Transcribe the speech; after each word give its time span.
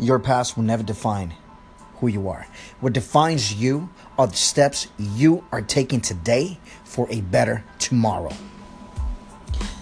Your 0.00 0.18
past 0.18 0.56
will 0.56 0.64
never 0.64 0.82
define 0.82 1.34
who 1.96 2.06
you 2.06 2.30
are. 2.30 2.46
What 2.80 2.94
defines 2.94 3.52
you 3.52 3.90
are 4.16 4.26
the 4.26 4.34
steps 4.34 4.86
you 4.98 5.44
are 5.52 5.60
taking 5.60 6.00
today 6.00 6.58
for 6.84 7.06
a 7.10 7.20
better 7.20 7.62
tomorrow. 7.78 8.32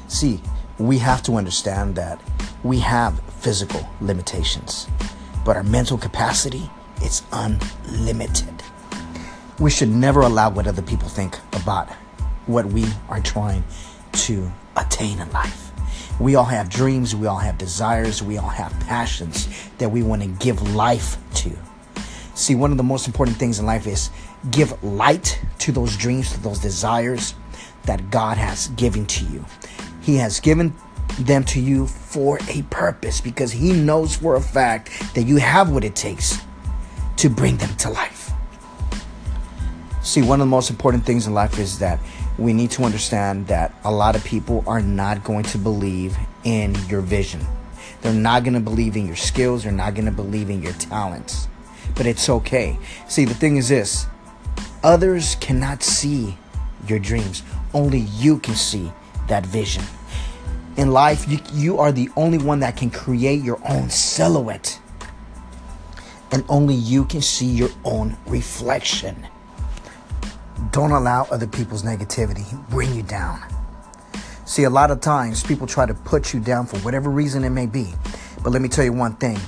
See, 0.08 0.40
we 0.76 0.98
have 0.98 1.22
to 1.22 1.36
understand 1.36 1.94
that 1.94 2.20
we 2.64 2.80
have 2.80 3.20
physical 3.38 3.88
limitations, 4.00 4.88
but 5.44 5.56
our 5.56 5.62
mental 5.62 5.96
capacity 5.96 6.68
is 7.00 7.22
unlimited. 7.30 8.64
We 9.60 9.70
should 9.70 9.88
never 9.88 10.22
allow 10.22 10.50
what 10.50 10.66
other 10.66 10.82
people 10.82 11.08
think 11.08 11.38
about 11.52 11.88
what 12.46 12.66
we 12.66 12.86
are 13.08 13.20
trying 13.20 13.62
to 14.14 14.50
attain 14.76 15.20
in 15.20 15.30
life. 15.30 15.70
We 16.20 16.34
all 16.34 16.44
have 16.44 16.68
dreams, 16.68 17.14
we 17.14 17.26
all 17.26 17.38
have 17.38 17.58
desires, 17.58 18.22
we 18.22 18.38
all 18.38 18.48
have 18.48 18.72
passions 18.80 19.48
that 19.78 19.90
we 19.90 20.02
want 20.02 20.22
to 20.22 20.28
give 20.28 20.74
life 20.74 21.16
to. 21.34 21.56
See, 22.34 22.54
one 22.54 22.70
of 22.70 22.76
the 22.76 22.82
most 22.84 23.06
important 23.06 23.36
things 23.36 23.58
in 23.58 23.66
life 23.66 23.86
is 23.86 24.10
give 24.50 24.82
light 24.82 25.40
to 25.60 25.72
those 25.72 25.96
dreams, 25.96 26.32
to 26.32 26.40
those 26.40 26.58
desires 26.58 27.34
that 27.84 28.10
God 28.10 28.36
has 28.36 28.68
given 28.68 29.06
to 29.06 29.24
you. 29.26 29.44
He 30.02 30.16
has 30.16 30.40
given 30.40 30.74
them 31.18 31.44
to 31.44 31.60
you 31.60 31.86
for 31.86 32.38
a 32.48 32.62
purpose 32.70 33.20
because 33.20 33.52
He 33.52 33.72
knows 33.72 34.16
for 34.16 34.36
a 34.36 34.40
fact 34.40 34.90
that 35.14 35.22
you 35.22 35.36
have 35.36 35.70
what 35.70 35.84
it 35.84 35.96
takes 35.96 36.38
to 37.16 37.28
bring 37.28 37.56
them 37.56 37.74
to 37.76 37.90
life. 37.90 38.30
See, 40.02 40.22
one 40.22 40.40
of 40.40 40.46
the 40.46 40.50
most 40.50 40.70
important 40.70 41.04
things 41.04 41.26
in 41.26 41.34
life 41.34 41.58
is 41.58 41.78
that 41.80 41.98
we 42.38 42.52
need 42.52 42.70
to 42.70 42.84
understand 42.84 43.48
that 43.48 43.74
a 43.84 43.90
lot 43.90 44.14
of 44.14 44.24
people 44.24 44.62
are 44.66 44.80
not 44.80 45.24
going 45.24 45.44
to 45.44 45.58
believe 45.58 46.16
in 46.44 46.74
your 46.88 47.00
vision. 47.00 47.44
They're 48.00 48.12
not 48.12 48.44
going 48.44 48.54
to 48.54 48.60
believe 48.60 48.96
in 48.96 49.06
your 49.06 49.16
skills. 49.16 49.64
They're 49.64 49.72
not 49.72 49.94
going 49.94 50.04
to 50.04 50.12
believe 50.12 50.48
in 50.48 50.62
your 50.62 50.72
talents. 50.74 51.48
But 51.96 52.06
it's 52.06 52.28
okay. 52.28 52.78
See, 53.08 53.24
the 53.24 53.34
thing 53.34 53.56
is 53.56 53.68
this 53.68 54.06
others 54.84 55.34
cannot 55.36 55.82
see 55.82 56.38
your 56.86 56.98
dreams, 56.98 57.42
only 57.74 57.98
you 57.98 58.38
can 58.38 58.54
see 58.54 58.92
that 59.26 59.44
vision. 59.44 59.84
In 60.76 60.92
life, 60.92 61.28
you, 61.28 61.40
you 61.52 61.78
are 61.78 61.90
the 61.90 62.08
only 62.16 62.38
one 62.38 62.60
that 62.60 62.76
can 62.76 62.90
create 62.90 63.42
your 63.42 63.60
own 63.68 63.90
silhouette, 63.90 64.80
and 66.30 66.44
only 66.48 66.74
you 66.74 67.04
can 67.04 67.20
see 67.20 67.46
your 67.46 67.70
own 67.84 68.16
reflection. 68.26 69.26
Don't 70.72 70.90
allow 70.90 71.24
other 71.30 71.46
people's 71.46 71.82
negativity 71.82 72.44
bring 72.68 72.94
you 72.94 73.02
down. 73.02 73.40
See, 74.44 74.64
a 74.64 74.70
lot 74.70 74.90
of 74.90 75.00
times 75.00 75.44
people 75.44 75.66
try 75.66 75.86
to 75.86 75.94
put 75.94 76.34
you 76.34 76.40
down 76.40 76.66
for 76.66 76.78
whatever 76.78 77.10
reason 77.10 77.44
it 77.44 77.50
may 77.50 77.66
be. 77.66 77.92
But 78.42 78.50
let 78.50 78.60
me 78.60 78.68
tell 78.68 78.84
you 78.84 78.92
one 78.92 79.14
thing. 79.16 79.38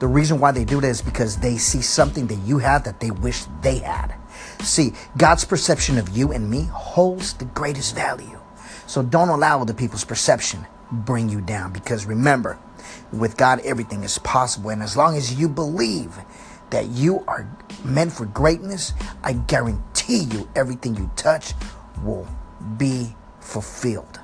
The 0.00 0.06
reason 0.06 0.40
why 0.40 0.52
they 0.52 0.64
do 0.64 0.80
that 0.80 0.88
is 0.88 1.02
because 1.02 1.38
they 1.38 1.56
see 1.56 1.82
something 1.82 2.26
that 2.26 2.38
you 2.46 2.58
have 2.58 2.84
that 2.84 3.00
they 3.00 3.10
wish 3.10 3.44
they 3.62 3.78
had. 3.78 4.14
See, 4.60 4.92
God's 5.16 5.44
perception 5.44 5.98
of 5.98 6.08
you 6.10 6.32
and 6.32 6.50
me 6.50 6.64
holds 6.72 7.34
the 7.34 7.44
greatest 7.46 7.94
value. 7.94 8.38
So 8.86 9.02
don't 9.02 9.28
allow 9.28 9.60
other 9.60 9.74
people's 9.74 10.04
perception 10.04 10.66
bring 10.92 11.28
you 11.28 11.40
down 11.40 11.72
because 11.72 12.04
remember, 12.04 12.58
with 13.12 13.36
God 13.36 13.60
everything 13.64 14.02
is 14.04 14.18
possible 14.18 14.70
and 14.70 14.82
as 14.82 14.96
long 14.96 15.16
as 15.16 15.34
you 15.34 15.48
believe 15.48 16.16
that 16.70 16.86
you 16.88 17.24
are 17.28 17.48
meant 17.84 18.12
for 18.12 18.26
greatness, 18.26 18.92
I 19.22 19.34
guarantee 19.34 19.89
you 20.16 20.48
everything 20.56 20.96
you 20.96 21.10
touch 21.16 21.54
will 22.02 22.26
be 22.76 23.14
fulfilled. 23.40 24.18